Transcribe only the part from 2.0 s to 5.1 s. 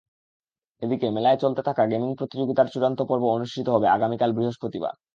প্রতিযোগিতার চূড়ান্ত পর্ব অনুষ্ঠিত হবে আগামীকাল বৃহস্পতিবার।